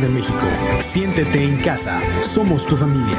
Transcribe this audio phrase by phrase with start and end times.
[0.00, 0.38] De México.
[0.78, 3.18] Siéntete en casa, somos tu familia.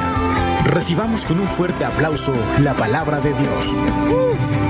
[0.65, 3.75] Recibamos con un fuerte aplauso la palabra de Dios.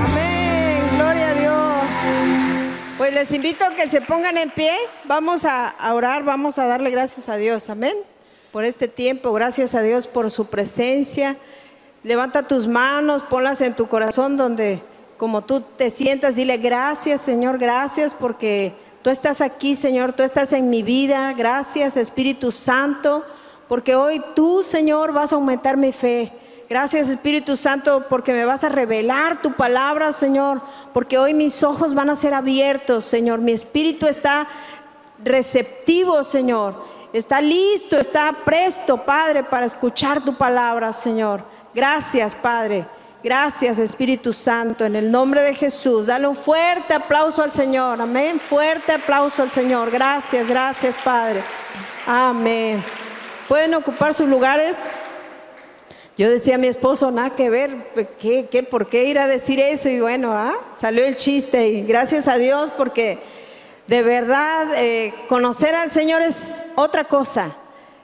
[0.04, 2.98] Amén, gloria a Dios.
[2.98, 4.72] Pues les invito a que se pongan en pie,
[5.04, 7.96] vamos a orar, vamos a darle gracias a Dios, amén,
[8.50, 11.36] por este tiempo, gracias a Dios por su presencia.
[12.02, 14.82] Levanta tus manos, ponlas en tu corazón donde
[15.16, 20.52] como tú te sientas, dile gracias Señor, gracias porque tú estás aquí Señor, tú estás
[20.52, 23.24] en mi vida, gracias Espíritu Santo,
[23.68, 26.32] porque hoy tú Señor vas a aumentar mi fe.
[26.68, 30.62] Gracias Espíritu Santo porque me vas a revelar tu palabra Señor,
[30.94, 34.46] porque hoy mis ojos van a ser abiertos Señor, mi espíritu está
[35.22, 36.74] receptivo Señor,
[37.12, 41.44] está listo, está presto Padre para escuchar tu palabra Señor.
[41.74, 42.86] Gracias Padre.
[43.24, 46.06] Gracias Espíritu Santo, en el nombre de Jesús.
[46.06, 48.00] Dale un fuerte aplauso al Señor.
[48.00, 48.40] Amén.
[48.40, 49.92] Fuerte aplauso al Señor.
[49.92, 51.40] Gracias, gracias Padre.
[52.04, 52.82] Amén.
[53.46, 54.88] Pueden ocupar sus lugares.
[56.16, 59.60] Yo decía a mi esposo, nada que ver, ¿qué, qué, por qué ir a decir
[59.60, 59.88] eso?
[59.88, 60.54] Y bueno, ¿ah?
[60.76, 63.20] salió el chiste y gracias a Dios porque
[63.86, 67.54] de verdad eh, conocer al Señor es otra cosa.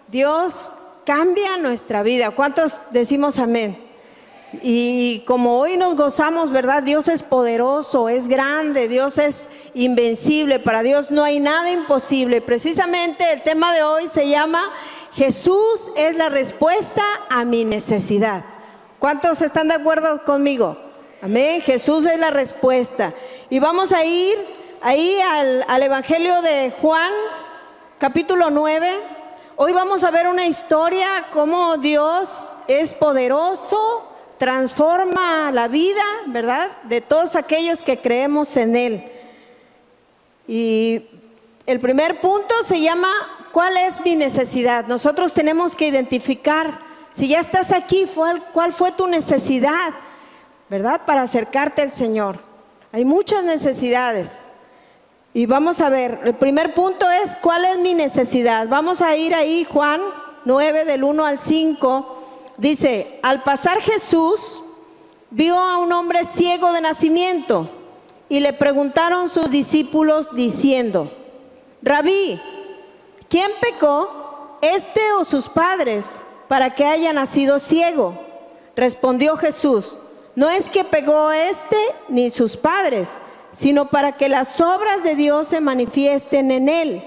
[0.06, 0.70] Dios
[1.04, 2.30] cambia nuestra vida.
[2.30, 3.87] ¿Cuántos decimos amén?
[4.62, 6.82] Y como hoy nos gozamos, ¿verdad?
[6.82, 12.40] Dios es poderoso, es grande, Dios es invencible, para Dios no hay nada imposible.
[12.40, 14.62] Precisamente el tema de hoy se llama
[15.12, 18.42] Jesús es la respuesta a mi necesidad.
[18.98, 20.78] ¿Cuántos están de acuerdo conmigo?
[21.20, 23.12] Amén, Jesús es la respuesta.
[23.50, 24.38] Y vamos a ir
[24.80, 27.12] ahí al, al Evangelio de Juan,
[27.98, 28.88] capítulo 9.
[29.56, 34.07] Hoy vamos a ver una historia, cómo Dios es poderoso
[34.38, 36.68] transforma la vida, ¿verdad?
[36.84, 39.04] De todos aquellos que creemos en Él.
[40.46, 41.02] Y
[41.66, 43.10] el primer punto se llama,
[43.52, 44.86] ¿cuál es mi necesidad?
[44.86, 46.78] Nosotros tenemos que identificar,
[47.10, 48.08] si ya estás aquí,
[48.52, 49.92] ¿cuál fue tu necesidad?
[50.70, 51.02] ¿Verdad?
[51.04, 52.38] Para acercarte al Señor.
[52.92, 54.52] Hay muchas necesidades.
[55.34, 58.66] Y vamos a ver, el primer punto es, ¿cuál es mi necesidad?
[58.68, 60.00] Vamos a ir ahí, Juan
[60.44, 62.17] 9, del 1 al 5
[62.58, 64.60] Dice, al pasar Jesús
[65.30, 67.70] vio a un hombre ciego de nacimiento
[68.28, 71.10] y le preguntaron sus discípulos diciendo,
[71.82, 72.40] Rabí,
[73.28, 78.18] ¿quién pecó, este o sus padres, para que haya nacido ciego?
[78.74, 79.96] Respondió Jesús,
[80.34, 83.18] no es que pegó este ni sus padres,
[83.52, 87.02] sino para que las obras de Dios se manifiesten en él.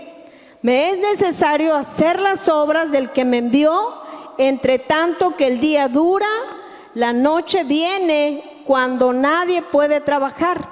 [0.61, 4.00] Me es necesario hacer las obras del que me envió
[4.41, 6.27] entre tanto que el día dura,
[6.95, 10.67] la noche viene cuando nadie puede trabajar.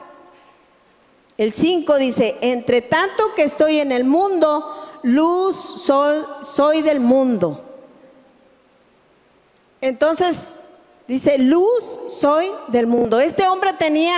[1.38, 7.64] El 5 dice, entre tanto que estoy en el mundo, luz, sol, soy del mundo.
[9.82, 10.62] Entonces,
[11.08, 13.20] dice, luz, soy del mundo.
[13.20, 14.18] Este hombre tenía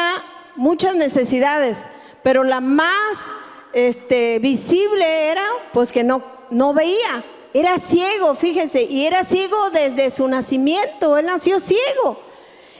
[0.56, 1.90] muchas necesidades,
[2.24, 3.36] pero la más
[3.74, 7.24] este, visible era, pues que no, no veía.
[7.54, 12.18] Era ciego, fíjese, y era ciego desde su nacimiento, él nació ciego.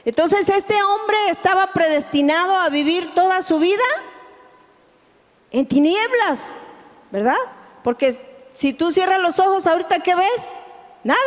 [0.04, 3.82] Entonces este hombre estaba predestinado a vivir toda su vida
[5.50, 6.54] en tinieblas,
[7.10, 7.36] ¿verdad?
[7.84, 8.18] Porque
[8.52, 10.54] si tú cierras los ojos ahorita, ¿qué ves?
[11.04, 11.20] Nada.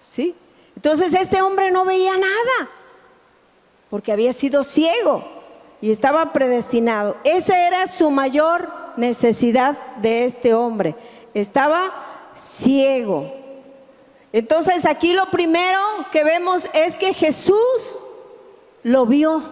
[0.00, 0.34] ¿Sí?
[0.74, 2.70] Entonces este hombre no veía nada,
[3.90, 5.22] porque había sido ciego
[5.80, 7.16] y estaba predestinado.
[7.24, 10.94] Esa era su mayor necesidad de este hombre.
[11.34, 13.32] Estaba ciego.
[14.32, 15.78] Entonces aquí lo primero
[16.10, 18.02] que vemos es que Jesús
[18.82, 19.42] lo vio.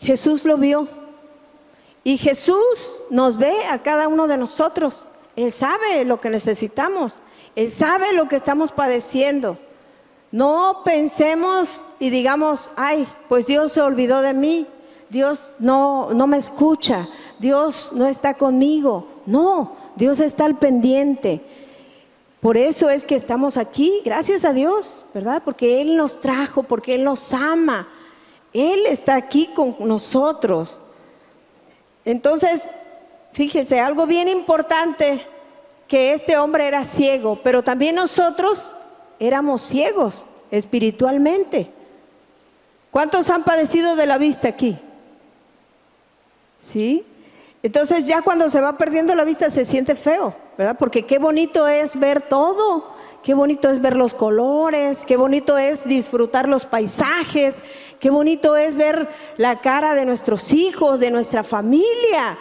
[0.00, 0.88] Jesús lo vio.
[2.04, 5.06] Y Jesús nos ve a cada uno de nosotros.
[5.36, 7.20] Él sabe lo que necesitamos.
[7.54, 9.58] Él sabe lo que estamos padeciendo.
[10.30, 14.66] No pensemos y digamos, ay, pues Dios se olvidó de mí.
[15.10, 17.08] Dios no, no me escucha.
[17.38, 19.06] Dios no está conmigo.
[19.26, 21.40] No, Dios está al pendiente.
[22.40, 25.42] Por eso es que estamos aquí, gracias a Dios, ¿verdad?
[25.44, 27.88] Porque Él nos trajo, porque Él nos ama.
[28.52, 30.78] Él está aquí con nosotros.
[32.04, 32.70] Entonces,
[33.32, 35.20] fíjese, algo bien importante,
[35.88, 38.74] que este hombre era ciego, pero también nosotros
[39.18, 41.68] éramos ciegos espiritualmente.
[42.92, 44.78] ¿Cuántos han padecido de la vista aquí?
[46.56, 47.04] ¿Sí?
[47.62, 50.76] Entonces ya cuando se va perdiendo la vista se siente feo, ¿verdad?
[50.78, 55.86] Porque qué bonito es ver todo, qué bonito es ver los colores, qué bonito es
[55.86, 57.62] disfrutar los paisajes,
[57.98, 62.38] qué bonito es ver la cara de nuestros hijos, de nuestra familia.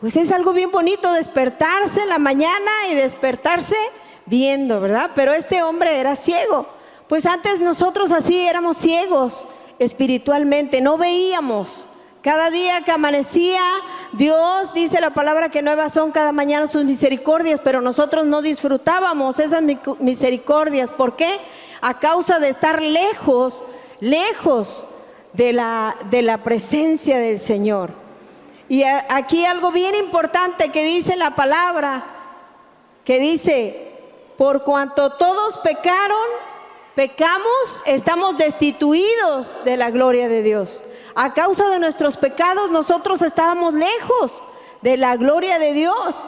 [0.00, 3.76] pues es algo bien bonito despertarse en la mañana y despertarse
[4.26, 5.12] viendo, ¿verdad?
[5.14, 6.66] Pero este hombre era ciego.
[7.08, 9.46] Pues antes nosotros así éramos ciegos
[9.78, 11.88] espiritualmente, no veíamos.
[12.22, 13.60] Cada día que amanecía,
[14.12, 19.40] Dios dice la palabra que nuevas son cada mañana sus misericordias, pero nosotros no disfrutábamos
[19.40, 19.60] esas
[19.98, 20.92] misericordias.
[20.92, 21.28] ¿Por qué?
[21.80, 23.64] A causa de estar lejos,
[23.98, 24.84] lejos
[25.32, 27.90] de la, de la presencia del Señor.
[28.68, 32.04] Y aquí algo bien importante que dice la palabra,
[33.04, 33.94] que dice,
[34.38, 36.16] por cuanto todos pecaron,
[36.94, 40.84] pecamos, estamos destituidos de la gloria de Dios.
[41.14, 44.42] A causa de nuestros pecados nosotros estábamos lejos
[44.80, 46.24] de la gloria de Dios.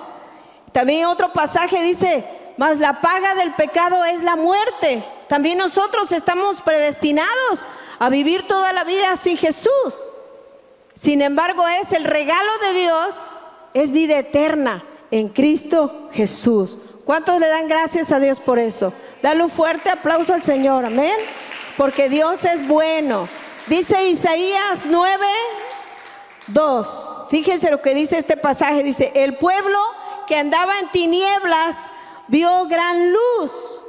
[0.73, 2.25] También otro pasaje dice,
[2.57, 5.03] mas la paga del pecado es la muerte.
[5.29, 7.67] También nosotros estamos predestinados
[7.99, 9.95] a vivir toda la vida sin Jesús.
[10.95, 13.37] Sin embargo, es el regalo de Dios,
[13.73, 16.79] es vida eterna en Cristo Jesús.
[17.05, 18.93] ¿Cuántos le dan gracias a Dios por eso?
[19.23, 21.17] Dale un fuerte aplauso al Señor, amén.
[21.77, 23.29] Porque Dios es bueno.
[23.67, 25.27] Dice Isaías 9,
[26.49, 27.11] 2.
[27.31, 28.83] Fíjense lo que dice este pasaje.
[28.83, 29.79] Dice, el pueblo
[30.27, 31.79] que andaba en tinieblas
[32.29, 33.85] vio gran luz.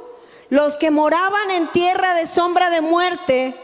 [0.48, 3.54] Los que moraban en tierra de sombra de muerte,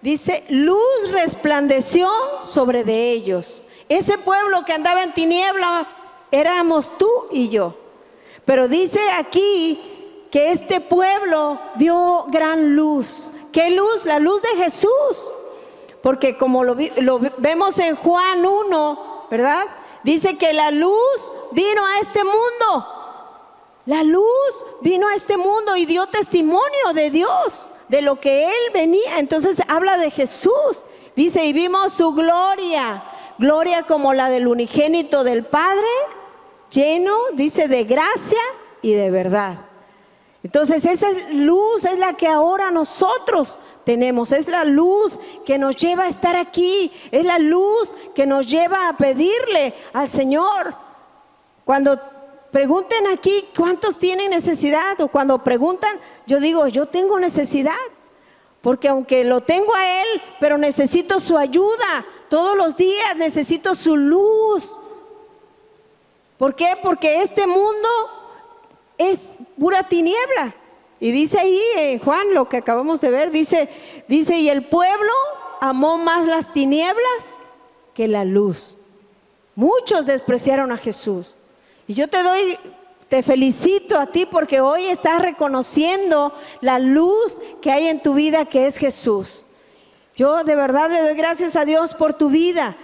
[0.00, 2.10] dice, luz resplandeció
[2.42, 3.62] sobre de ellos.
[3.88, 5.86] Ese pueblo que andaba en tinieblas
[6.32, 7.76] éramos tú y yo.
[8.44, 9.80] Pero dice aquí
[10.32, 13.30] que este pueblo vio gran luz.
[13.52, 14.06] ¿Qué luz?
[14.06, 15.30] La luz de Jesús.
[16.02, 16.74] Porque como lo,
[17.38, 19.64] vemos en Juan 1, ¿verdad?
[20.02, 22.86] Dice que la luz vino a este mundo.
[23.86, 28.72] La luz vino a este mundo y dio testimonio de Dios, de lo que Él
[28.74, 29.18] venía.
[29.18, 30.84] Entonces habla de Jesús.
[31.14, 33.02] Dice, y vimos su gloria,
[33.38, 35.86] gloria como la del unigénito del Padre,
[36.70, 38.40] lleno, dice, de gracia
[38.80, 39.56] y de verdad.
[40.42, 46.04] Entonces esa luz es la que ahora nosotros tenemos, es la luz que nos lleva
[46.04, 50.74] a estar aquí, es la luz que nos lleva a pedirle al Señor.
[51.64, 52.00] Cuando
[52.50, 55.96] pregunten aquí cuántos tienen necesidad o cuando preguntan,
[56.26, 57.72] yo digo, yo tengo necesidad.
[58.60, 63.96] Porque aunque lo tengo a Él, pero necesito su ayuda todos los días, necesito su
[63.96, 64.78] luz.
[66.38, 66.78] ¿Por qué?
[66.82, 67.88] Porque este mundo
[68.96, 70.54] es pura tiniebla.
[71.02, 73.68] Y dice ahí en Juan lo que acabamos de ver, dice,
[74.06, 75.12] dice, y el pueblo
[75.60, 77.42] amó más las tinieblas
[77.92, 78.76] que la luz.
[79.56, 81.34] Muchos despreciaron a Jesús.
[81.88, 82.56] Y yo te doy,
[83.08, 88.44] te felicito a ti porque hoy estás reconociendo la luz que hay en tu vida
[88.44, 89.42] que es Jesús.
[90.14, 92.76] Yo de verdad le doy gracias a Dios por tu vida,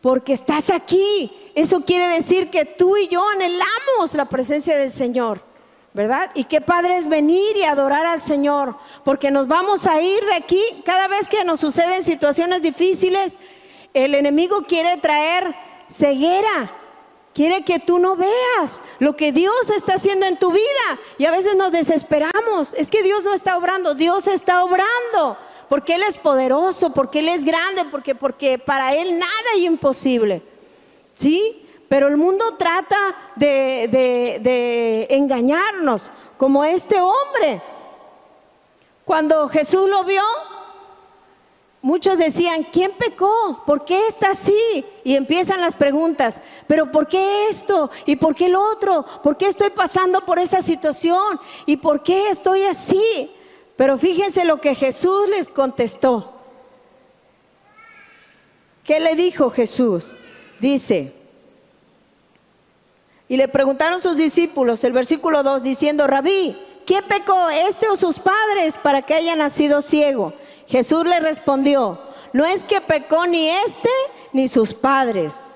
[0.00, 1.36] porque estás aquí.
[1.56, 5.50] Eso quiere decir que tú y yo anhelamos la presencia del Señor.
[5.94, 6.30] ¿Verdad?
[6.34, 10.34] Y qué padre es venir y adorar al Señor, porque nos vamos a ir de
[10.34, 13.36] aquí cada vez que nos suceden situaciones difíciles.
[13.92, 15.54] El enemigo quiere traer
[15.90, 16.72] ceguera,
[17.34, 20.98] quiere que tú no veas lo que Dios está haciendo en tu vida.
[21.18, 25.36] Y a veces nos desesperamos, es que Dios no está obrando, Dios está obrando,
[25.68, 30.42] porque Él es poderoso, porque Él es grande, porque, porque para Él nada es imposible.
[31.14, 31.66] ¿Sí?
[31.92, 32.96] Pero el mundo trata
[33.36, 37.60] de, engañarnos, como este hombre.
[39.04, 40.22] Cuando Jesús lo vio,
[41.82, 43.62] muchos decían, ¿quién pecó?
[43.66, 44.86] ¿Por qué está así?
[45.04, 47.90] Y empiezan las preguntas, pero ¿por qué esto?
[48.06, 49.04] ¿Y por qué lo otro?
[49.22, 51.38] ¿Por qué estoy pasando por esa situación?
[51.66, 53.30] ¿Y por qué estoy así?
[53.76, 56.32] Pero fíjense lo que Jesús les contestó.
[58.82, 60.14] ¿Qué le dijo Jesús?
[60.58, 61.20] Dice,
[63.32, 68.18] y le preguntaron sus discípulos, el versículo 2, diciendo, Rabí, ¿quién pecó, este o sus
[68.18, 70.34] padres, para que haya nacido ciego?
[70.66, 71.98] Jesús le respondió,
[72.34, 73.88] no es que pecó ni este
[74.34, 75.54] ni sus padres,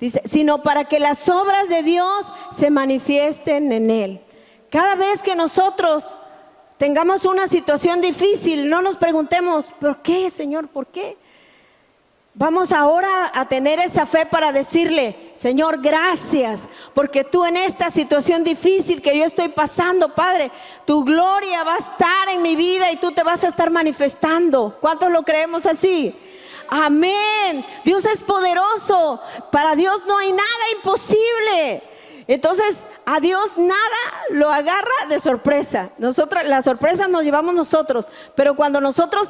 [0.00, 4.24] dice, sino para que las obras de Dios se manifiesten en él.
[4.70, 6.16] Cada vez que nosotros
[6.78, 10.66] tengamos una situación difícil, no nos preguntemos, ¿por qué, Señor?
[10.68, 11.18] ¿Por qué?
[12.34, 18.42] Vamos ahora a tener esa fe para decirle, Señor, gracias, porque tú en esta situación
[18.42, 20.50] difícil que yo estoy pasando, Padre,
[20.86, 24.78] tu gloria va a estar en mi vida y tú te vas a estar manifestando.
[24.80, 26.14] ¿Cuántos lo creemos así?
[26.70, 27.62] Amén.
[27.84, 29.20] Dios es poderoso.
[29.50, 31.82] Para Dios no hay nada imposible.
[32.26, 33.78] Entonces, a Dios nada
[34.30, 35.90] lo agarra de sorpresa.
[35.98, 38.08] Nosotros, la sorpresa nos llevamos nosotros.
[38.34, 39.28] Pero cuando nosotros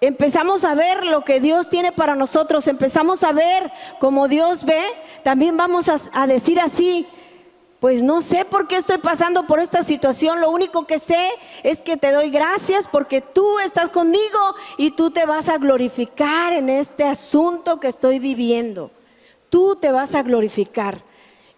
[0.00, 4.82] empezamos a ver lo que Dios tiene para nosotros, empezamos a ver como Dios ve,
[5.22, 7.06] también vamos a, a decir así,
[7.80, 11.28] pues no sé por qué estoy pasando por esta situación, lo único que sé
[11.62, 14.38] es que te doy gracias porque tú estás conmigo
[14.78, 18.90] y tú te vas a glorificar en este asunto que estoy viviendo.
[19.50, 21.02] Tú te vas a glorificar.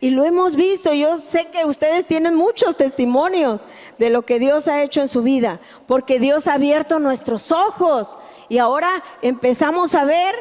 [0.01, 3.65] Y lo hemos visto, yo sé que ustedes tienen muchos testimonios
[3.99, 8.17] de lo que Dios ha hecho en su vida, porque Dios ha abierto nuestros ojos
[8.49, 10.35] y ahora empezamos a ver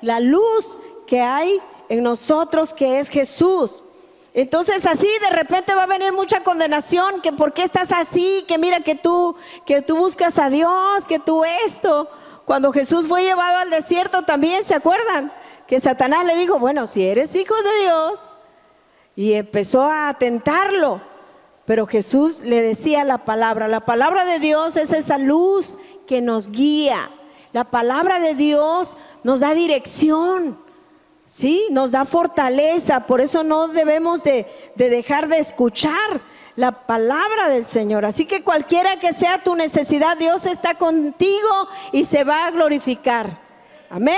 [0.00, 3.82] la luz que hay en nosotros, que es Jesús.
[4.34, 8.58] Entonces así de repente va a venir mucha condenación, que por qué estás así, que
[8.58, 12.08] mira que tú, que tú buscas a Dios, que tú esto.
[12.44, 15.32] Cuando Jesús fue llevado al desierto también, ¿se acuerdan?
[15.68, 18.34] Que Satanás le dijo, bueno, si eres hijo de Dios,
[19.16, 21.00] y empezó a tentarlo.
[21.64, 26.50] Pero Jesús le decía la palabra, la palabra de Dios es esa luz que nos
[26.50, 27.10] guía.
[27.52, 30.58] La palabra de Dios nos da dirección.
[31.26, 31.66] ¿sí?
[31.70, 36.20] Nos da fortaleza, por eso no debemos de, dejar de escuchar
[36.56, 38.04] la palabra del Señor.
[38.04, 43.38] Así que cualquiera que sea tu necesidad, Dios está contigo y se va a glorificar.
[43.90, 44.14] Amén.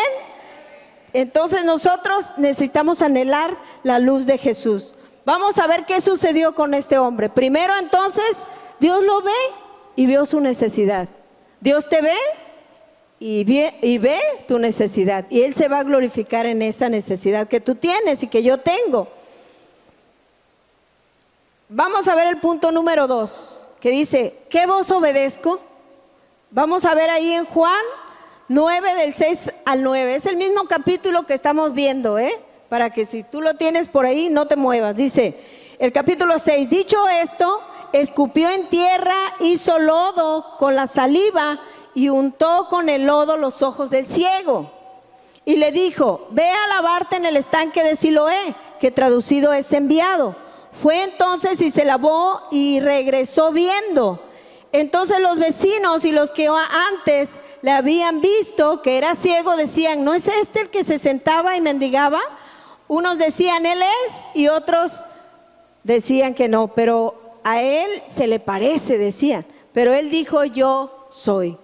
[1.16, 4.94] Entonces nosotros necesitamos anhelar la luz de Jesús.
[5.24, 7.30] Vamos a ver qué sucedió con este hombre.
[7.30, 8.44] Primero entonces,
[8.80, 9.32] Dios lo ve
[9.96, 11.08] y vio su necesidad.
[11.58, 12.12] Dios te ve
[13.18, 13.44] y
[13.96, 15.24] ve, tu necesidad.
[15.30, 18.58] Y Él se va a glorificar en esa necesidad que tú tienes y que yo
[18.58, 19.08] tengo.
[21.70, 25.60] Vamos a ver el punto número dos, que dice, ¿qué voz obedezco?
[26.50, 27.82] Vamos a ver ahí en Juan
[28.48, 30.14] 9 del 6 al 9.
[30.14, 32.32] Es el mismo capítulo que estamos viendo, ¿eh?
[32.68, 34.94] Para que si tú lo tienes por ahí, no te muevas.
[34.94, 35.38] Dice,
[35.78, 37.60] el capítulo 6, dicho esto,
[37.92, 41.60] escupió en tierra, hizo lodo con la saliva
[41.94, 44.70] y untó con el lodo los ojos del ciego.
[45.44, 50.36] Y le dijo, ve a lavarte en el estanque de Siloé, que traducido es enviado.
[50.82, 54.20] Fue entonces y se lavó y regresó viendo.
[54.72, 60.14] Entonces los vecinos y los que antes le habían visto que era ciego decían, ¿no
[60.14, 62.20] es este el que se sentaba y mendigaba?
[62.88, 65.04] Unos decían, Él es, y otros
[65.82, 69.44] decían que no, pero a Él se le parece, decían.
[69.72, 71.58] Pero Él dijo, yo soy.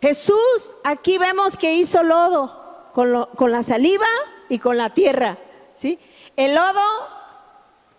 [0.00, 2.60] Jesús aquí vemos que hizo lodo
[2.92, 4.06] con, la saliva
[4.48, 5.36] y con la tierra.
[5.74, 5.98] ¿sí?
[6.36, 6.80] El lodo,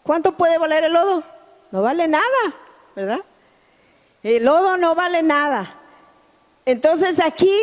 [0.04, 1.24] ¿cuánto puede valer el lodo?
[1.72, 2.26] No vale nada,
[2.96, 3.22] ¿verdad?
[4.24, 5.81] El lodo no vale nada.
[6.72, 7.54] Entonces aquí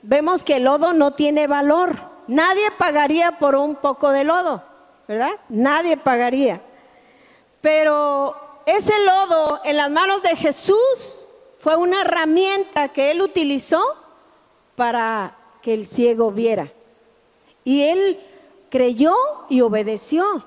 [0.00, 1.98] vemos que el lodo no tiene valor.
[2.28, 4.62] Nadie pagaría por un poco de lodo,
[5.06, 5.32] ¿verdad?
[5.50, 6.62] Nadie pagaría.
[7.60, 8.34] Pero
[8.64, 11.26] ese lodo en las manos de Jesús
[11.58, 13.82] fue una herramienta que él utilizó
[14.76, 16.72] para que el ciego viera.
[17.64, 18.18] Y él
[18.70, 19.14] creyó
[19.50, 20.46] y obedeció.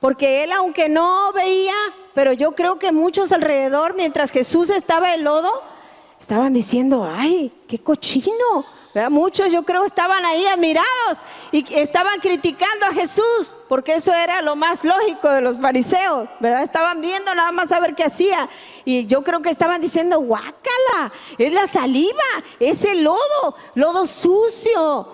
[0.00, 1.76] Porque él, aunque no veía,
[2.12, 5.62] pero yo creo que muchos alrededor, mientras Jesús estaba en lodo,
[6.24, 8.64] estaban diciendo, ay, qué cochino,
[9.10, 11.18] Muchos yo creo estaban ahí admirados
[11.50, 16.62] y estaban criticando a Jesús, porque eso era lo más lógico de los fariseos, ¿verdad?
[16.62, 18.48] Estaban viendo nada más a ver qué hacía.
[18.84, 22.22] Y yo creo que estaban diciendo, guácala, es la saliva,
[22.60, 25.08] es el lodo, lodo sucio.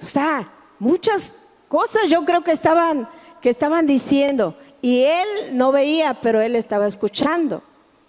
[0.00, 3.08] O sea, muchas cosas yo creo que estaban,
[3.42, 4.54] que estaban diciendo.
[4.80, 7.64] Y él no veía, pero él estaba escuchando.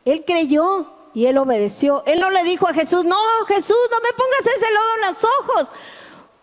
[0.05, 2.03] Él creyó y él obedeció.
[2.05, 5.23] Él no le dijo a Jesús, no, Jesús, no me pongas ese lodo en los
[5.23, 5.71] ojos.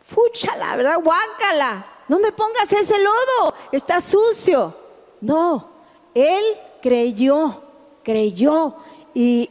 [0.06, 1.00] Fúchala, ¿verdad?
[1.02, 1.86] Guácala.
[2.08, 4.74] No me pongas ese lodo, está sucio.
[5.20, 5.68] No,
[6.14, 6.44] él
[6.80, 7.62] creyó,
[8.04, 8.76] creyó.
[9.12, 9.50] Y,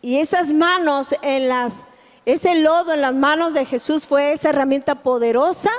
[0.00, 1.88] y esas manos en las,
[2.24, 5.70] ese lodo en las manos de Jesús fue esa herramienta poderosa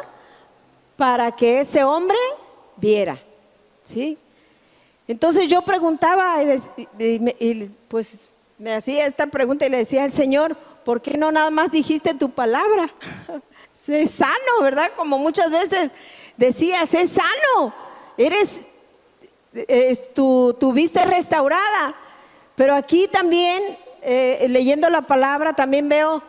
[0.97, 2.17] para que ese hombre
[2.75, 3.19] viera.
[3.81, 4.17] ¿Sí?
[5.07, 6.43] Entonces yo preguntaba
[6.99, 11.51] y, pues me hacía esta pregunta y le decía al Señor, ¿por qué no nada
[11.51, 12.91] más dijiste tu palabra?
[13.77, 14.91] sé sano, ¿verdad?
[14.95, 15.91] Como muchas veces
[16.37, 17.73] decías, sé sano,
[18.17, 18.65] eres,
[20.13, 21.93] tu, tu, vista restaurada.
[22.55, 23.61] Pero aquí también,
[24.01, 26.23] eh, leyendo la palabra, también veo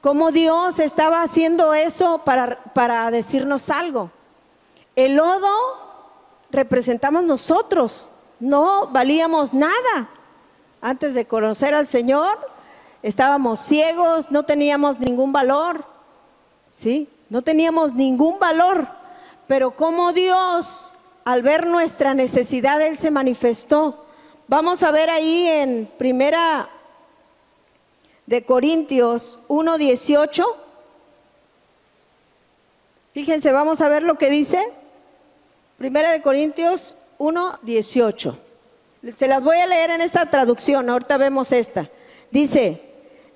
[0.00, 4.12] cómo Dios estaba haciendo eso para, para decirnos algo.
[4.94, 5.48] El lodo
[6.50, 10.08] representamos nosotros, no valíamos nada
[10.84, 12.38] antes de conocer al Señor,
[13.02, 15.82] estábamos ciegos, no teníamos ningún valor,
[16.68, 17.08] ¿sí?
[17.30, 18.86] No teníamos ningún valor,
[19.46, 20.92] pero como Dios,
[21.24, 24.04] al ver nuestra necesidad, Él se manifestó.
[24.46, 26.68] Vamos a ver ahí en primera
[28.26, 30.44] de Corintios 1.18.
[33.14, 34.62] Fíjense, vamos a ver lo que dice.
[35.78, 38.34] Primera de Corintios 1.18.
[39.12, 41.90] Se las voy a leer en esta traducción, ahorita vemos esta.
[42.30, 42.80] Dice,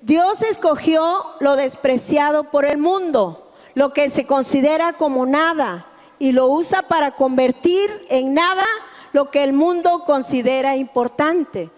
[0.01, 5.85] Dios escogió lo despreciado por el mundo, lo que se considera como nada,
[6.17, 8.65] y lo usa para convertir en nada
[9.13, 11.69] lo que el mundo considera importante.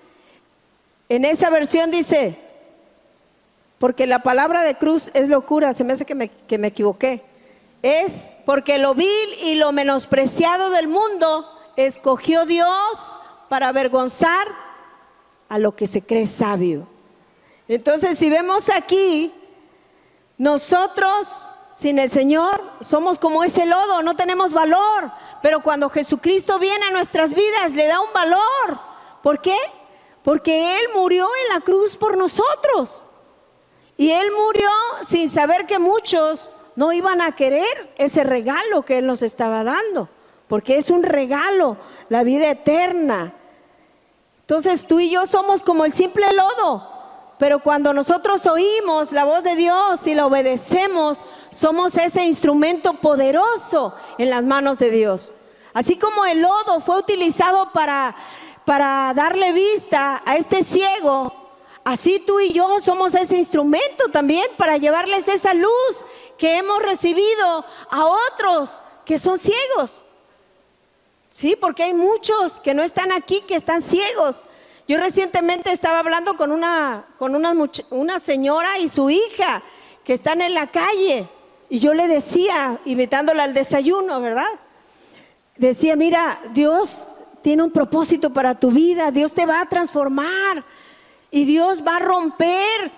[1.09, 2.37] En esa versión dice,
[3.77, 7.23] porque la palabra de cruz es locura, se me hace que me, que me equivoqué.
[7.83, 11.45] Es porque lo vil y lo menospreciado del mundo
[11.75, 13.17] escogió Dios
[13.51, 14.47] para avergonzar
[15.49, 16.87] a lo que se cree sabio.
[17.67, 19.29] Entonces, si vemos aquí,
[20.37, 25.11] nosotros sin el Señor somos como ese lodo, no tenemos valor.
[25.41, 28.79] Pero cuando Jesucristo viene a nuestras vidas, le da un valor.
[29.21, 29.57] ¿Por qué?
[30.23, 33.03] Porque Él murió en la cruz por nosotros.
[33.97, 34.69] Y Él murió
[35.03, 40.07] sin saber que muchos no iban a querer ese regalo que Él nos estaba dando.
[40.47, 41.75] Porque es un regalo,
[42.07, 43.35] la vida eterna.
[44.41, 46.87] Entonces tú y yo somos como el simple lodo.
[47.41, 53.95] Pero cuando nosotros oímos la voz de Dios y la obedecemos, somos ese instrumento poderoso
[54.19, 55.33] en las manos de Dios.
[55.73, 58.15] Así como el lodo fue utilizado para,
[58.65, 61.33] para darle vista a este ciego,
[61.83, 66.05] así tú y yo somos ese instrumento también para llevarles esa luz
[66.37, 70.03] que hemos recibido a otros que son ciegos.
[71.31, 74.45] Sí, porque hay muchos que no están aquí, que están ciegos.
[74.85, 79.63] Yo recientemente estaba hablando con una, con una, señora y su hija
[80.03, 81.29] que están en la calle.
[81.69, 84.49] Y yo le decía, invitándola al desayuno, ¿verdad?
[85.55, 90.65] Decía, mira, Dios tiene un propósito para tu vida, Dios te va a transformar
[91.31, 92.91] y Dios va a romper.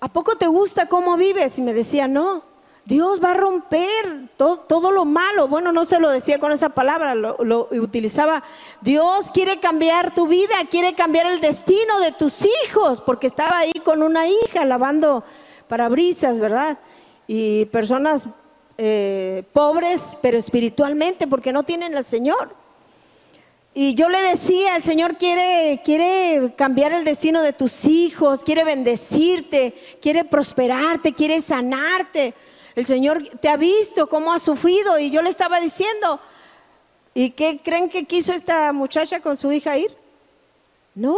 [0.00, 1.58] ¿A poco te gusta cómo vives?
[1.58, 2.42] Y me decía, no,
[2.90, 5.46] Dios va a romper todo, lo malo.
[5.46, 8.42] Bueno, no se lo decía con esa palabra, lo, utilizaba.
[8.80, 13.72] Dios quiere cambiar tu vida, quiere cambiar el destino de tus hijos, porque estaba ahí
[13.84, 15.22] con una hija lavando
[15.68, 16.78] parabrisas, ¿verdad?
[17.28, 18.28] Y personas
[18.76, 22.56] eh, pobres, pero espiritualmente, porque no tienen al Señor.
[23.72, 28.64] Y yo le decía, el Señor quiere, quiere cambiar el destino de tus hijos, quiere
[28.64, 32.34] bendecirte, quiere prosperarte, quiere sanarte.
[32.74, 36.20] El Señor te ha visto cómo ha sufrido y yo le estaba diciendo,
[37.14, 39.94] ¿y qué creen que quiso esta muchacha con su hija ir?
[40.94, 41.16] No.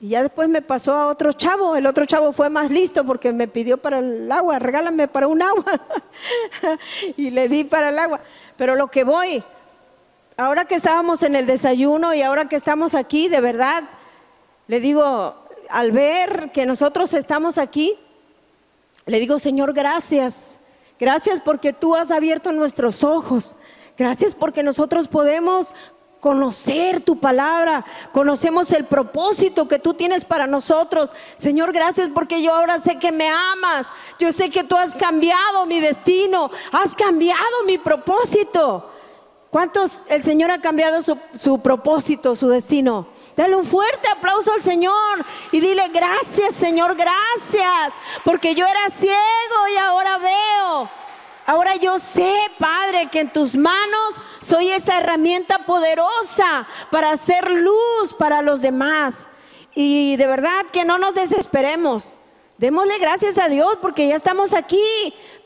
[0.00, 3.32] Y ya después me pasó a otro chavo, el otro chavo fue más listo porque
[3.32, 5.64] me pidió para el agua, regálame para un agua.
[7.16, 8.20] y le di para el agua.
[8.56, 9.42] Pero lo que voy,
[10.38, 13.84] ahora que estábamos en el desayuno y ahora que estamos aquí, de verdad,
[14.68, 15.34] le digo,
[15.68, 17.98] al ver que nosotros estamos aquí,
[19.10, 20.58] le digo, Señor, gracias.
[20.98, 23.56] Gracias porque tú has abierto nuestros ojos.
[23.98, 25.74] Gracias porque nosotros podemos
[26.20, 31.12] conocer tu palabra, conocemos el propósito que tú tienes para nosotros.
[31.36, 33.86] Señor, gracias porque yo ahora sé que me amas.
[34.18, 38.90] Yo sé que tú has cambiado mi destino, has cambiado mi propósito.
[39.50, 41.02] ¿Cuántos el Señor ha cambiado
[41.34, 43.08] su, propósito, su destino?
[43.36, 47.92] Dale un fuerte aplauso al Señor y dile gracias Señor, gracias,
[48.24, 50.90] porque yo era ciego y ahora veo.
[51.46, 58.14] Ahora yo sé, Padre, que en tus manos soy esa herramienta poderosa para hacer luz
[58.18, 59.28] para los demás.
[59.74, 62.14] Y de verdad que no nos desesperemos.
[62.58, 64.84] Démosle gracias a Dios porque ya estamos aquí,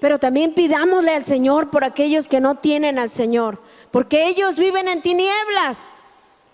[0.01, 3.61] pero también pidámosle al Señor por aquellos que no tienen al Señor,
[3.93, 5.91] porque ellos viven en tinieblas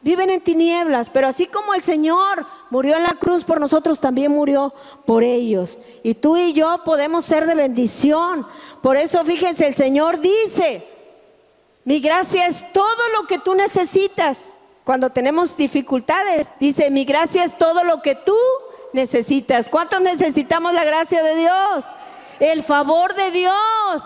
[0.03, 4.33] viven en tinieblas, pero así como el Señor murió en la cruz por nosotros, también
[4.33, 4.73] murió
[5.07, 5.79] por ellos.
[6.03, 8.47] Y tú y yo podemos ser de bendición.
[8.83, 10.87] Por eso fíjense, el Señor dice,
[11.85, 14.53] mi gracia es todo lo que tú necesitas.
[14.85, 18.37] Cuando tenemos dificultades, dice, mi gracia es todo lo que tú
[18.93, 19.69] necesitas.
[19.69, 21.85] ¿Cuántos necesitamos la gracia de Dios?
[22.41, 24.03] El favor de Dios.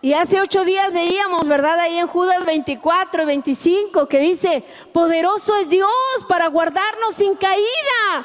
[0.00, 1.80] Y hace ocho días veíamos, ¿verdad?
[1.80, 5.90] Ahí en Judas 24 y 25, que dice, poderoso es Dios
[6.28, 8.24] para guardarnos sin caída.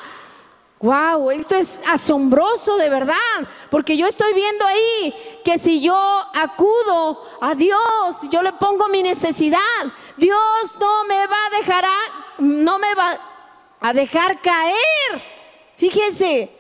[0.80, 3.16] Wow, esto es asombroso de verdad,
[3.72, 5.96] porque yo estoy viendo ahí que si yo
[6.34, 9.60] acudo a Dios, yo le pongo mi necesidad,
[10.18, 11.86] Dios no me va a dejar,
[12.38, 13.18] no me va
[13.80, 14.76] a dejar caer.
[15.78, 16.52] Fíjese,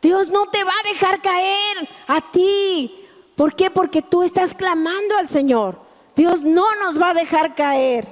[0.00, 3.01] Dios no te va a dejar caer a ti,
[3.36, 3.70] ¿Por qué?
[3.70, 5.76] Porque tú estás clamando al Señor.
[6.14, 8.06] Dios no nos va a dejar caer.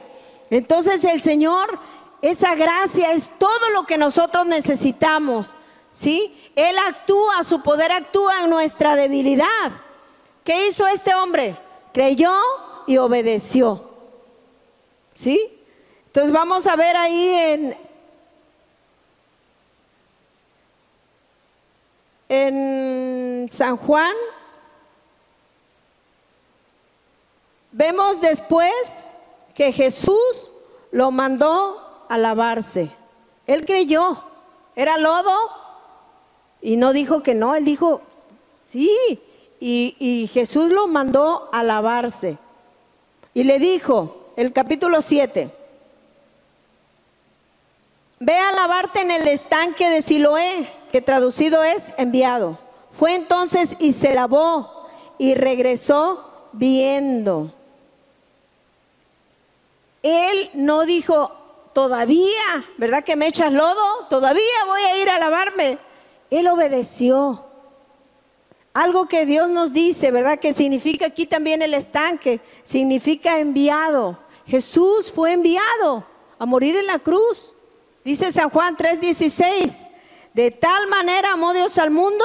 [0.48, 1.78] Entonces el Señor,
[2.22, 5.54] esa gracia es todo lo que nosotros necesitamos.
[5.90, 6.34] ¿sí?
[6.56, 9.72] Él actúa, su poder actúa en nuestra debilidad.
[10.44, 11.56] ¿Qué hizo este hombre?
[11.92, 12.34] Creyó
[12.86, 13.90] y obedeció.
[15.14, 15.50] ¿Sí?
[16.06, 17.76] Entonces vamos a ver ahí en,
[22.28, 24.14] en San Juan.
[27.80, 29.10] Vemos después
[29.54, 30.52] que Jesús
[30.90, 32.90] lo mandó a lavarse.
[33.46, 34.22] Él creyó,
[34.76, 35.34] era lodo
[36.60, 38.02] y no dijo que no, él dijo,
[38.66, 39.18] sí,
[39.60, 42.36] y, Jesús lo mandó a lavarse.
[43.32, 45.50] Y le dijo, el capítulo 7,
[48.18, 52.58] ve a lavarte en el estanque de Siloé, que traducido es enviado.
[52.98, 57.54] Fue entonces y se lavó y regresó viendo.
[60.02, 61.30] Él no dijo,
[61.72, 64.06] todavía, ¿verdad que me echas lodo?
[64.08, 65.78] Todavía voy a ir a lavarme.
[66.30, 67.44] Él obedeció.
[68.72, 70.38] Algo que Dios nos dice, ¿verdad?
[70.38, 74.18] Que significa aquí también el estanque, significa enviado.
[74.46, 76.04] Jesús fue enviado
[76.38, 77.52] a morir en la cruz.
[78.04, 79.86] Dice San Juan 3:16,
[80.34, 82.24] de tal manera amó Dios al mundo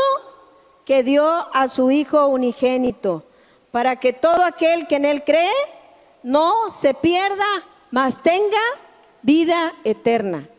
[0.85, 3.23] que dio a su Hijo unigénito,
[3.71, 5.51] para que todo aquel que en Él cree
[6.25, 7.45] no se pierda,
[7.91, 8.57] mas tenga
[9.21, 10.49] vida eterna.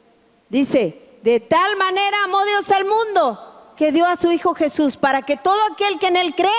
[0.49, 5.23] Dice, de tal manera amó Dios al mundo que dio a su Hijo Jesús, para
[5.23, 6.53] que todo aquel que en Él cree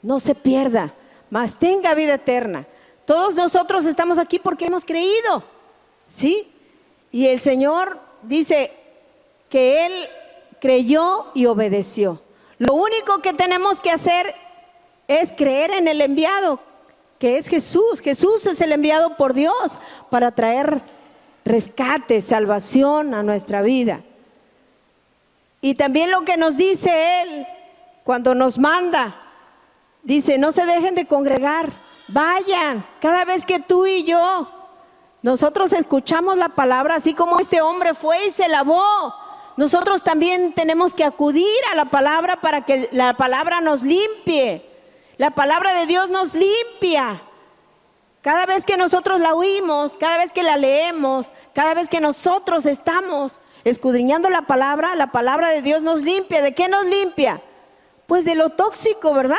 [0.00, 0.94] no se pierda,
[1.28, 2.66] mas tenga vida eterna.
[3.04, 5.44] Todos nosotros estamos aquí porque hemos creído,
[6.08, 6.50] ¿sí?
[7.12, 8.72] Y el Señor dice
[9.50, 9.92] que Él
[10.58, 12.18] creyó y obedeció.
[12.56, 14.34] Lo único que tenemos que hacer
[15.06, 16.60] es creer en el enviado,
[17.24, 18.00] es Jesús.
[18.00, 19.78] Jesús es el enviado por Dios
[20.10, 20.82] para traer
[21.44, 24.00] rescate, salvación a nuestra vida.
[25.60, 27.46] Y también lo que nos dice Él
[28.04, 29.14] cuando nos manda,
[30.02, 31.70] dice, no se dejen de congregar,
[32.08, 34.48] vayan, cada vez que tú y yo,
[35.22, 39.14] nosotros escuchamos la palabra, así como este hombre fue y se lavó,
[39.56, 44.73] nosotros también tenemos que acudir a la palabra para que la palabra nos limpie.
[45.16, 47.22] La palabra de Dios nos limpia.
[48.20, 52.66] Cada vez que nosotros la oímos, cada vez que la leemos, cada vez que nosotros
[52.66, 56.42] estamos escudriñando la palabra, la palabra de Dios nos limpia.
[56.42, 57.40] ¿De qué nos limpia?
[58.06, 59.36] Pues de lo tóxico, ¿verdad?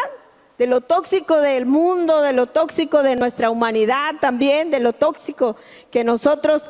[0.58, 5.58] De lo tóxico del mundo, de lo tóxico de nuestra humanidad también, de lo tóxico
[5.92, 6.70] que nosotros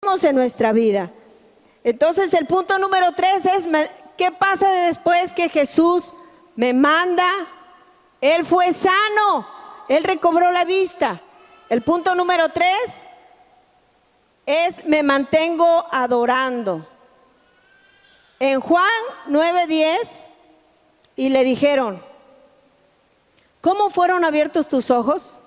[0.00, 1.10] tenemos en nuestra vida.
[1.84, 3.66] Entonces el punto número tres es,
[4.16, 6.14] ¿qué pasa después que Jesús
[6.56, 7.28] me manda
[8.20, 9.46] él fue sano,
[9.88, 11.20] él recobró la vista.
[11.68, 13.06] El punto número tres
[14.46, 16.86] es me mantengo adorando.
[18.40, 18.88] En Juan
[19.28, 20.26] 9:10
[21.16, 22.02] y le dijeron,
[23.60, 25.40] ¿cómo fueron abiertos tus ojos?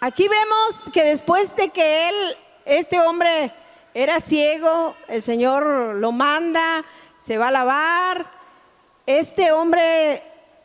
[0.00, 3.52] Aquí vemos que después de que él, este hombre
[3.94, 6.84] era ciego, el Señor lo manda,
[7.18, 8.26] se va a lavar,
[9.06, 10.22] este hombre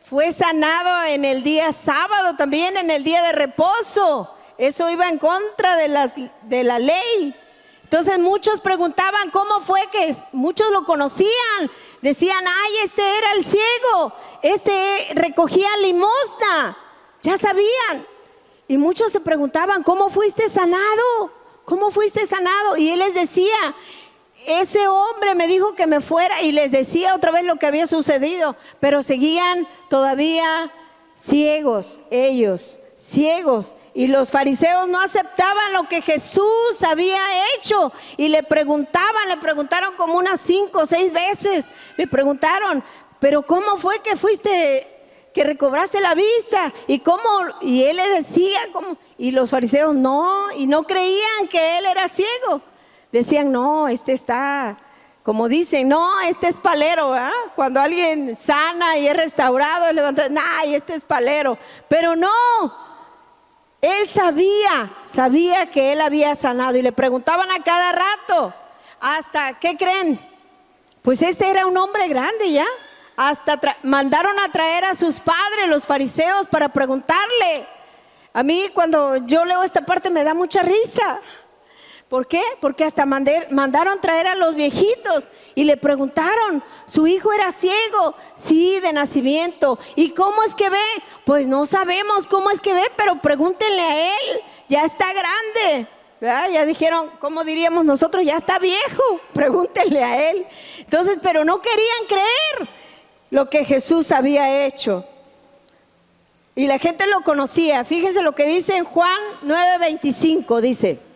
[0.08, 4.34] fue sanado en el día sábado, también en el día de reposo.
[4.56, 7.34] Eso iba en contra de, las, de la ley.
[7.84, 11.70] Entonces muchos preguntaban cómo fue que muchos lo conocían.
[12.00, 16.76] Decían, ay, este era el ciego, este recogía limosna.
[17.22, 18.06] Ya sabían.
[18.66, 21.32] Y muchos se preguntaban, ¿cómo fuiste sanado?
[21.64, 22.76] ¿Cómo fuiste sanado?
[22.78, 23.74] Y él les decía,
[24.48, 27.86] ese hombre me dijo que me fuera y les decía otra vez lo que había
[27.86, 30.72] sucedido, pero seguían todavía
[31.16, 33.74] ciegos, ellos, ciegos.
[33.92, 37.20] Y los fariseos no aceptaban lo que Jesús había
[37.54, 37.92] hecho.
[38.16, 41.66] Y le preguntaban, le preguntaron como unas cinco o seis veces.
[41.98, 42.82] Le preguntaron,
[43.20, 44.86] pero ¿cómo fue que fuiste,
[45.34, 46.72] que recobraste la vista?
[46.86, 47.28] Y cómo,
[47.60, 48.96] y él le decía, ¿cómo?
[49.18, 52.62] Y los fariseos no, y no creían que él era ciego
[53.12, 54.78] decían, no, este está,
[55.22, 57.14] como dicen, no, este es palero.
[57.54, 61.58] Cuando alguien sana y es restaurado, levanta, nah, este es palero.
[61.88, 62.28] Pero no,
[63.80, 68.54] él sabía, sabía que él había sanado y le preguntaban a cada rato,
[69.00, 70.18] hasta, ¿qué creen?
[71.02, 72.66] Pues este era un hombre grande ya.
[73.16, 77.66] Hasta mandaron a traer a sus padres, los fariseos, para preguntarle.
[78.32, 81.20] A mí cuando yo leo esta parte me da mucha risa.
[82.08, 82.42] ¿Por qué?
[82.60, 88.80] Porque hasta mandaron traer a los viejitos y le preguntaron, su hijo era ciego, sí,
[88.80, 89.78] de nacimiento.
[89.94, 90.78] ¿Y cómo es que ve?
[91.26, 94.40] Pues no sabemos cómo es que ve, pero pregúntenle a él,
[94.70, 95.86] ya está grande.
[96.20, 98.24] Ya dijeron, ¿cómo diríamos nosotros?
[98.24, 100.46] Ya está viejo, pregúntenle a él.
[100.78, 102.68] Entonces, pero no querían creer
[103.30, 105.04] lo que Jesús había hecho.
[106.56, 107.84] Y la gente lo conocía.
[107.84, 111.07] Fíjense lo que dice en Juan 9:25, dice.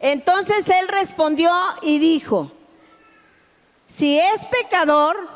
[0.00, 2.50] Entonces él respondió y dijo,
[3.86, 5.28] si es pecador,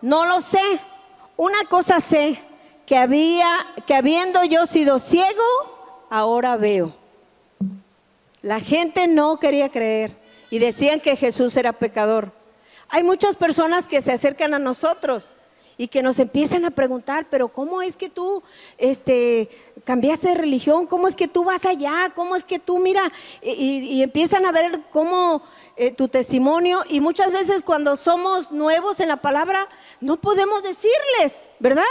[0.00, 0.80] no lo sé.
[1.36, 2.38] Una cosa sé,
[2.86, 3.48] que había
[3.86, 5.42] que habiendo yo sido ciego,
[6.10, 6.94] ahora veo.
[8.42, 10.16] La gente no quería creer
[10.50, 12.30] y decían que Jesús era pecador.
[12.88, 15.30] Hay muchas personas que se acercan a nosotros
[15.76, 18.42] y que nos empiezan a preguntar, pero ¿cómo es que tú
[18.78, 19.48] este,
[19.84, 20.86] cambiaste de religión?
[20.86, 22.10] ¿Cómo es que tú vas allá?
[22.14, 23.12] ¿Cómo es que tú, mira?
[23.42, 25.42] Y, empiezan a ver cómo
[25.76, 29.68] eh, tu testimonio y muchas veces cuando somos nuevos en la palabra
[30.00, 31.82] no podemos decirles, ¿verdad?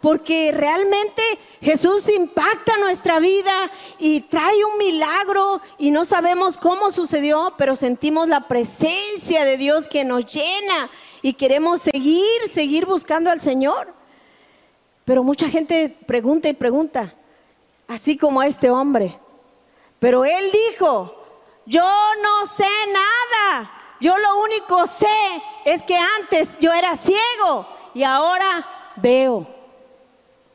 [0.00, 1.22] Porque realmente
[1.60, 8.28] Jesús impacta nuestra vida y trae un milagro y no sabemos cómo sucedió, pero sentimos
[8.28, 10.88] la presencia de Dios que nos llena
[11.22, 13.94] y queremos seguir, seguir buscando al Señor.
[15.04, 17.14] Pero mucha gente pregunta y pregunta,
[17.88, 19.18] así como a este hombre.
[19.98, 21.14] Pero él dijo,
[21.64, 21.82] yo
[22.22, 23.70] no sé nada,
[24.00, 25.06] yo lo único sé
[25.64, 29.46] es que antes yo era ciego y ahora veo.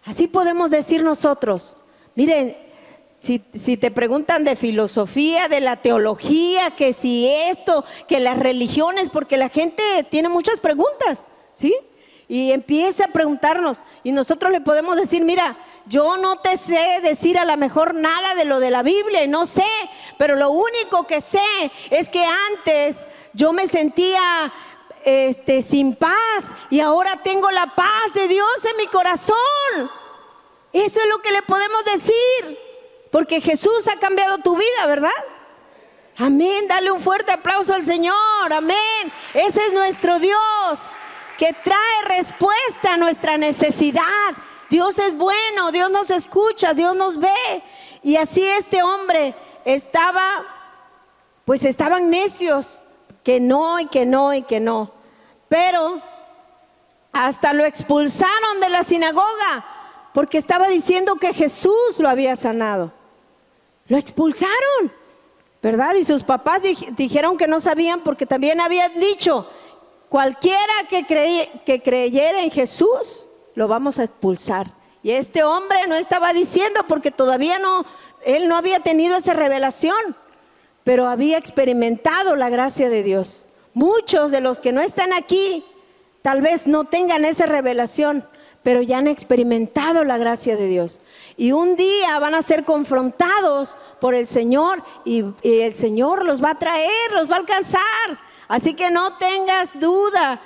[0.05, 1.77] Así podemos decir nosotros.
[2.15, 2.55] Miren,
[3.21, 9.37] si, te preguntan de filosofía, de la teología, que si esto, que las religiones, porque
[9.37, 11.75] la gente tiene muchas preguntas, ¿sí?
[12.27, 17.37] Y empieza a preguntarnos y nosotros le podemos decir, mira, yo no te sé decir
[17.37, 19.65] a lo mejor nada de lo de la Biblia, no sé,
[20.17, 21.41] pero lo único que sé
[21.89, 24.51] es que antes yo me sentía
[25.03, 29.91] este, sin paz y ahora tengo la paz de Dios en mi corazón.
[30.73, 32.59] Eso es lo que le podemos decir.
[33.11, 35.09] Porque Jesús ha cambiado tu vida, ¿verdad?
[36.17, 39.11] Amén, dale un fuerte aplauso al Señor, amén.
[39.33, 40.39] Ese es nuestro Dios
[41.37, 44.03] que trae respuesta a nuestra necesidad.
[44.71, 47.61] Dios es bueno, Dios nos escucha, Dios nos ve.
[48.01, 50.23] Y así este hombre estaba,
[51.43, 52.81] pues estaban necios,
[53.21, 54.93] que no y que no y que no.
[55.49, 56.01] Pero
[57.11, 59.65] hasta lo expulsaron de la sinagoga
[60.13, 62.93] porque estaba diciendo que Jesús lo había sanado.
[63.87, 64.93] Lo expulsaron,
[65.61, 65.95] ¿verdad?
[65.95, 69.45] Y sus papás dijeron que no sabían porque también habían dicho,
[70.07, 71.03] cualquiera que,
[71.65, 74.67] que creyera en Jesús, lo vamos a expulsar.
[75.03, 77.85] Y este hombre no estaba diciendo porque todavía no,
[78.25, 80.15] él no había tenido esa revelación,
[80.83, 83.45] pero había experimentado la gracia de Dios.
[83.73, 85.63] Muchos de los que no están aquí
[86.21, 88.23] tal vez no tengan esa revelación,
[88.63, 90.99] pero ya han experimentado la gracia de Dios.
[91.35, 96.51] Y un día van a ser confrontados por el Señor y, el Señor los va
[96.51, 97.81] a traer, los va a alcanzar.
[98.47, 100.41] Así que no tengas duda,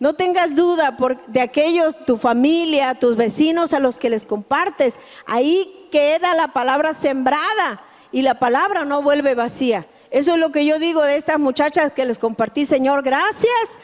[0.00, 4.98] no tengas duda de aquellos, tu familia, tus vecinos a los que les compartes.
[5.26, 9.86] Ahí queda la palabra sembrada y la palabra no vuelve vacía.
[10.10, 13.76] Eso es lo que yo digo de estas muchachas que les compartí, Señor, gracias,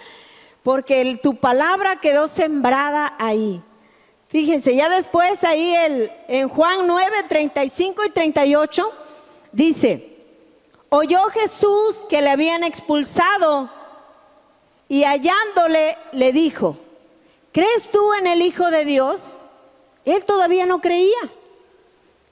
[0.62, 3.62] porque tu palabra quedó sembrada ahí.
[4.28, 8.90] Fíjense, ya después ahí el, en Juan 9, 35 y 38
[9.52, 10.16] dice,
[10.88, 13.70] oyó Jesús que le habían expulsado
[14.88, 16.78] y hallándole le dijo,
[17.52, 19.42] ¿crees tú en el Hijo de Dios?
[20.04, 21.30] Él todavía no creía.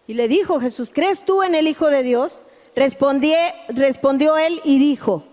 [0.07, 2.43] Y le dijo Jesús, ¿crees tú en el Hijo de Dios?
[2.77, 3.37] Respondió,
[3.69, 5.25] respondió él y dijo,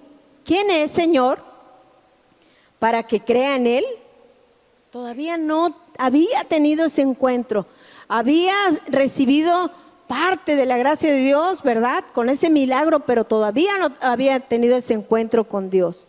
[0.45, 1.39] ¿quién es Señor?
[2.79, 3.85] Para que crea en él.
[4.91, 7.65] Todavía no había tenido ese encuentro,
[8.07, 8.55] había
[8.87, 9.71] recibido
[10.07, 12.03] parte de la gracia de Dios, ¿verdad?
[12.13, 16.05] Con ese milagro, pero todavía no había tenido ese encuentro con Dios.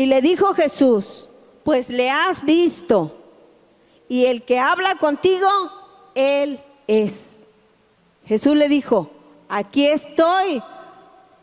[0.00, 1.28] Y le dijo Jesús,
[1.62, 3.14] pues le has visto,
[4.08, 5.46] y el que habla contigo,
[6.14, 7.40] Él es.
[8.24, 9.10] Jesús le dijo,
[9.46, 10.62] aquí estoy,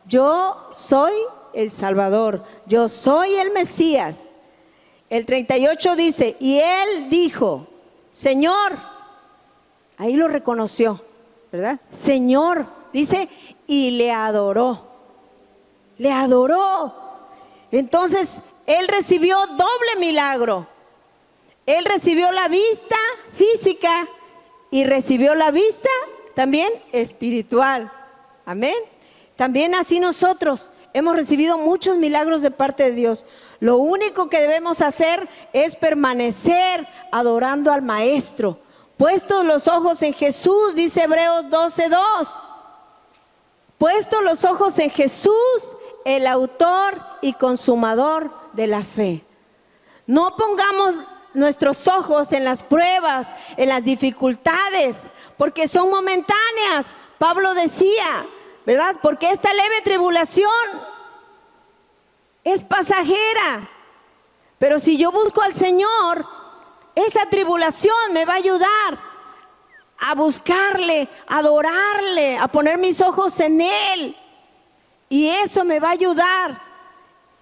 [0.07, 1.13] yo soy
[1.53, 4.29] el Salvador, yo soy el Mesías.
[5.07, 7.67] El 38 dice, y él dijo,
[8.09, 8.71] Señor,
[9.99, 10.99] ahí lo reconoció,
[11.51, 11.79] ¿verdad?
[11.93, 13.29] Señor, dice,
[13.67, 14.81] y le adoró,
[15.99, 17.06] le adoró.
[17.71, 20.67] Entonces, él recibió doble milagro.
[21.65, 22.97] Él recibió la vista
[23.33, 24.07] física
[24.71, 25.89] y recibió la vista
[26.35, 27.91] también espiritual.
[28.45, 28.75] Amén.
[29.35, 33.25] También así nosotros hemos recibido muchos milagros de parte de Dios.
[33.59, 38.59] Lo único que debemos hacer es permanecer adorando al Maestro.
[38.97, 42.41] Puestos los ojos en Jesús, dice Hebreos 12:2.
[43.77, 45.75] puesto los ojos en Jesús,
[46.07, 49.25] el autor y consumador de la fe.
[50.05, 50.95] No pongamos
[51.33, 56.95] nuestros ojos en las pruebas, en las dificultades, porque son momentáneas.
[57.17, 58.25] Pablo decía,
[58.65, 58.95] ¿verdad?
[59.01, 60.49] Porque esta leve tribulación
[62.45, 63.69] es pasajera.
[64.59, 66.25] Pero si yo busco al Señor,
[66.95, 68.97] esa tribulación me va a ayudar
[69.99, 74.15] a buscarle, a adorarle, a poner mis ojos en Él.
[75.09, 76.67] Y eso me va a ayudar.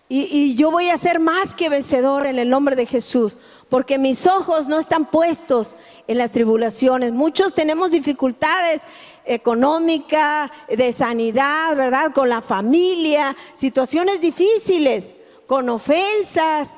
[0.08, 4.28] Y, yo voy a ser más que vencedor en el nombre de Jesús, porque mis
[4.28, 5.74] ojos no están puestos
[6.08, 7.12] en las tribulaciones.
[7.12, 8.84] Muchos tenemos dificultades
[9.26, 12.14] económicas, de sanidad, ¿verdad?
[12.14, 15.16] Con la familia, situaciones difíciles,
[15.48, 16.78] con ofensas,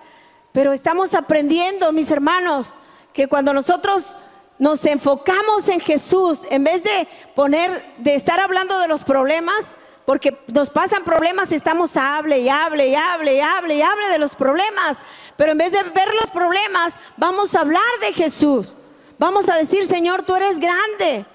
[0.54, 2.76] pero estamos aprendiendo, mis hermanos,
[3.12, 4.18] que cuando nosotros
[4.58, 9.74] nos enfocamos en Jesús, en vez de poner, de estar hablando de los problemas,
[10.08, 14.08] porque nos pasan problemas y estamos hable y hable y hable y hable y hable
[14.08, 15.00] de los problemas,
[15.36, 18.78] pero en vez de ver los problemas, vamos a hablar de Jesús.
[19.20, 21.26] Vamos a decir, Señor, tú eres grande.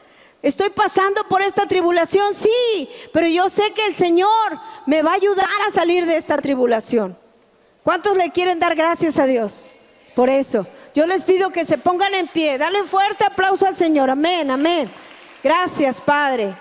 [0.40, 5.16] Estoy pasando por esta tribulación, sí, pero yo sé que el Señor me va a
[5.16, 7.14] ayudar a salir de esta tribulación.
[7.84, 9.68] ¿Cuántos le quieren dar gracias a Dios
[10.16, 10.66] por eso?
[10.94, 12.56] Yo les pido que se pongan en pie.
[12.56, 14.08] Dale un fuerte aplauso al Señor.
[14.08, 14.90] Amén, amén.
[15.44, 16.54] Gracias, Padre.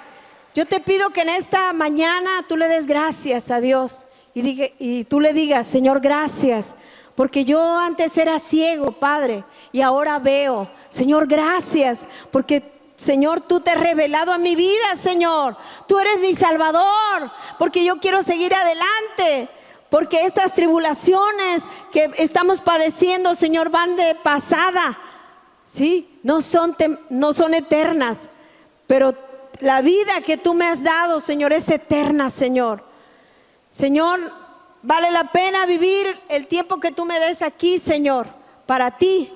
[0.53, 5.19] Yo te pido que en esta mañana tú le des gracias a Dios y, tú
[5.19, 6.75] le digas, Señor, gracias.
[7.15, 10.69] Porque yo antes era ciego, Padre, y ahora veo.
[10.89, 12.07] Señor, gracias.
[12.31, 12.63] Porque
[12.97, 15.55] Señor, tú te has revelado a mi vida, Señor.
[15.87, 19.49] Tú eres mi Salvador, porque yo quiero seguir adelante.
[19.89, 24.97] Porque estas tribulaciones que estamos padeciendo, Señor, van de pasada.
[25.65, 26.75] Sí, no son,
[27.09, 28.29] no son eternas.
[28.87, 29.15] Pero
[29.61, 32.83] la vida que tú me has dado, Señor, es eterna, Señor.
[33.69, 34.19] Señor,
[34.81, 38.27] vale la pena vivir el tiempo que tú me des aquí, Señor,
[38.65, 39.29] para ti,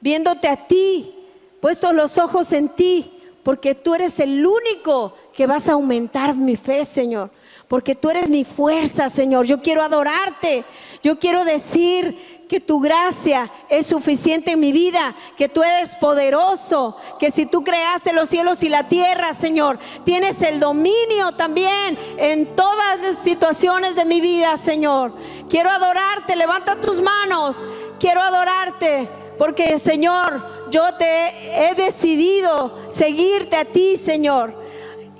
[0.00, 1.14] viéndote a ti,
[1.60, 6.56] puestos los ojos en ti, porque tú eres el único que vas a aumentar mi
[6.56, 7.30] fe, Señor
[7.70, 9.46] porque tú eres mi fuerza, Señor.
[9.46, 10.64] Yo quiero adorarte.
[11.02, 16.96] Yo quiero decir que tu gracia es suficiente en mi vida, que tú eres poderoso,
[17.18, 22.56] que si tú creaste los cielos y la tierra, Señor, tienes el dominio también en
[22.56, 25.14] todas las situaciones de mi vida, Señor.
[25.48, 27.64] Quiero adorarte, levanta tus manos,
[28.00, 29.08] quiero adorarte,
[29.38, 34.54] porque, Señor, yo te he decidido seguirte a ti, Señor,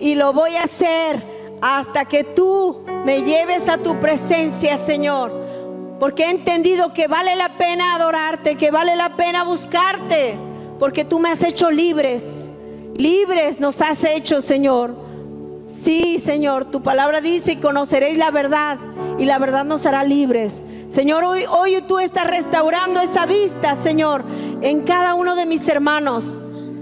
[0.00, 1.22] y lo voy a hacer
[1.62, 5.39] hasta que tú me lleves a tu presencia, Señor.
[6.00, 10.34] Porque he entendido que vale la pena adorarte, que vale la pena buscarte,
[10.78, 12.50] porque tú me has hecho libres.
[12.96, 14.94] Libres nos has hecho, Señor.
[15.66, 18.78] Sí, Señor, tu palabra dice conoceréis la verdad
[19.18, 20.62] y la verdad nos hará libres.
[20.88, 24.24] Señor, hoy, hoy tú estás restaurando esa vista, Señor,
[24.62, 26.38] en cada uno de mis hermanos.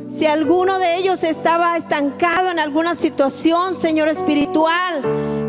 [0.09, 5.03] Si alguno de ellos estaba estancado en alguna situación, Señor espiritual,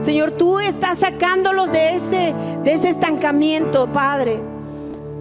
[0.09, 4.39] Señor, tú estás sacándolos de ese, de ese estancamiento, Padre.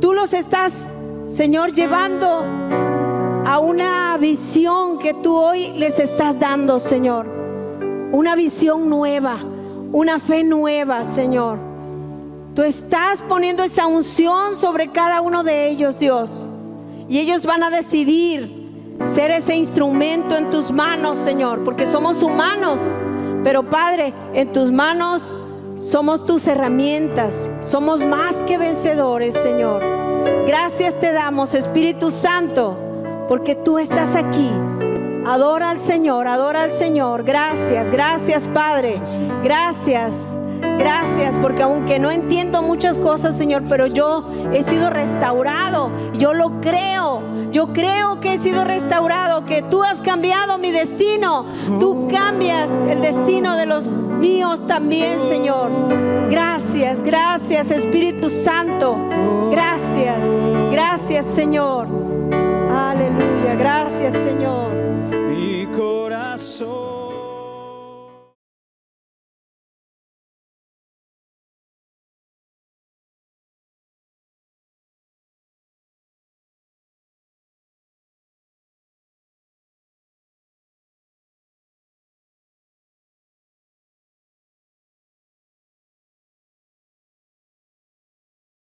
[0.01, 0.95] Tú los estás,
[1.27, 2.27] Señor, llevando
[3.45, 7.27] a una visión que tú hoy les estás dando, Señor.
[8.13, 9.37] Una visión nueva,
[9.93, 11.59] una fe nueva, Señor.
[12.55, 16.47] Tú estás poniendo esa unción sobre cada uno de ellos, Dios.
[17.11, 18.71] Y ellos van a decidir
[19.05, 22.81] ser ese instrumento en tus manos, Señor, porque somos humanos.
[23.45, 25.37] Pero Padre, en tus manos
[25.77, 27.49] somos tus herramientas.
[27.61, 29.83] Somos más que vencedores, Señor.
[30.47, 32.77] Gracias te damos, Espíritu Santo,
[33.29, 34.51] porque tú estás aquí.
[35.27, 37.23] Adora al Señor, adora al Señor.
[37.23, 38.95] Gracias, gracias Padre.
[39.43, 40.37] Gracias.
[40.79, 45.91] Gracias, porque aunque no entiendo muchas cosas, Señor, pero yo he sido restaurado.
[46.17, 47.21] Yo lo creo.
[47.53, 51.47] Yo creo que he sido restaurado, que tú has cambiado mi destino.
[51.81, 55.71] Tú cambias el destino de los míos también, Señor.
[56.31, 58.99] Gracias, gracias, Espíritu Santo.
[59.51, 60.19] Gracias,
[60.71, 61.87] gracias, Señor.
[62.71, 64.71] Aleluya, gracias, Señor.
[65.31, 66.88] Mi corazón